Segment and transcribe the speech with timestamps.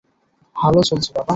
[0.55, 1.29] ভালো চলছে, বাবা।